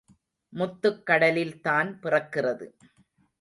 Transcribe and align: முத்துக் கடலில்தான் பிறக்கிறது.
முத்துக் 0.53 1.05
கடலில்தான் 1.05 1.99
பிறக்கிறது. 2.03 2.67